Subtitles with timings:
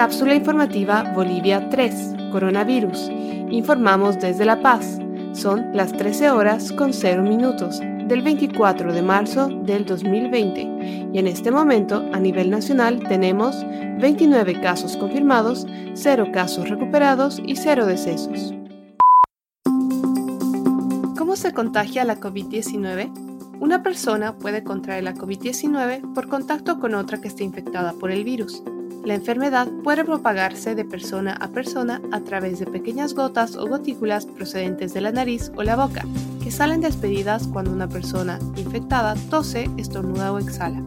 [0.00, 3.10] Cápsula informativa Bolivia 3, coronavirus.
[3.50, 4.98] Informamos desde La Paz.
[5.34, 11.26] Son las 13 horas con 0 minutos del 24 de marzo del 2020 y en
[11.26, 13.62] este momento a nivel nacional tenemos
[14.00, 18.54] 29 casos confirmados, 0 casos recuperados y 0 decesos.
[21.18, 23.58] ¿Cómo se contagia la COVID-19?
[23.60, 28.24] Una persona puede contraer la COVID-19 por contacto con otra que esté infectada por el
[28.24, 28.62] virus.
[29.04, 34.26] La enfermedad puede propagarse de persona a persona a través de pequeñas gotas o gotículas
[34.26, 36.04] procedentes de la nariz o la boca,
[36.42, 40.82] que salen despedidas cuando una persona infectada tose, estornuda o exhala.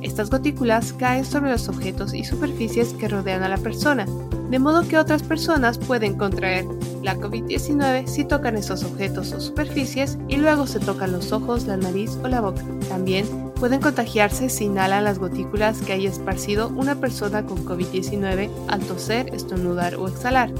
[0.00, 4.06] Estas gotículas caen sobre los objetos y superficies que rodean a la persona,
[4.48, 6.64] de modo que otras personas pueden contraer
[7.06, 11.76] la COVID-19 si tocan esos objetos o superficies y luego se tocan los ojos, la
[11.76, 12.62] nariz o la boca.
[12.88, 13.24] También
[13.54, 19.32] pueden contagiarse si inhalan las gotículas que haya esparcido una persona con COVID-19 al toser,
[19.32, 20.50] estornudar o exhalar.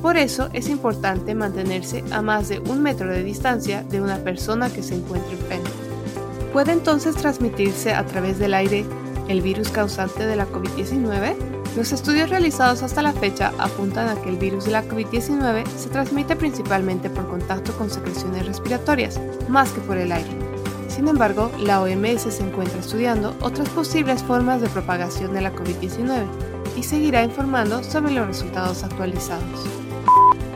[0.00, 4.70] Por eso es importante mantenerse a más de un metro de distancia de una persona
[4.70, 5.70] que se encuentre enferma.
[6.52, 8.86] ¿Puede entonces transmitirse a través del aire
[9.26, 11.59] el virus causante de la COVID-19?
[11.76, 15.88] Los estudios realizados hasta la fecha apuntan a que el virus de la COVID-19 se
[15.88, 20.30] transmite principalmente por contacto con secreciones respiratorias, más que por el aire.
[20.88, 26.26] Sin embargo, la OMS se encuentra estudiando otras posibles formas de propagación de la COVID-19
[26.76, 29.64] y seguirá informando sobre los resultados actualizados.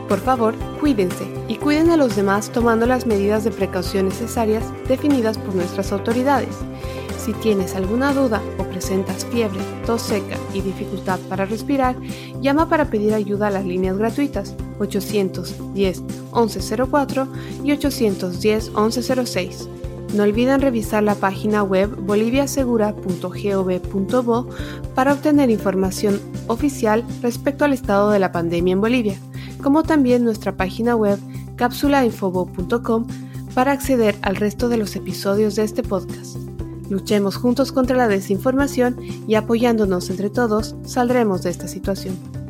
[0.09, 5.37] Por favor, cuídense y cuiden a los demás tomando las medidas de precaución necesarias definidas
[5.37, 6.55] por nuestras autoridades.
[7.25, 11.95] Si tienes alguna duda o presentas fiebre, tos seca y dificultad para respirar,
[12.39, 17.27] llama para pedir ayuda a las líneas gratuitas 810 1104
[17.63, 19.67] y 810 1106.
[20.13, 24.47] No olviden revisar la página web boliviasegura.gov.bo
[24.93, 29.17] para obtener información oficial respecto al estado de la pandemia en Bolivia
[29.63, 31.17] como también nuestra página web
[31.55, 33.07] cápsulainfobo.com
[33.55, 36.44] para acceder al resto de los episodios de este podcast.
[36.89, 38.97] Luchemos juntos contra la desinformación
[39.27, 42.44] y apoyándonos entre todos saldremos de esta situación.